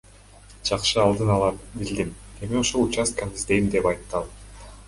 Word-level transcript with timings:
Жакшы 0.69 0.95
алдын 1.03 1.33
ала 1.33 1.51
билдим, 1.75 2.11
эми 2.47 2.59
ошол 2.63 2.89
участканы 2.91 3.39
издейм,— 3.41 3.69
деп 3.77 3.93
айтты 3.93 4.23
ал. 4.23 4.31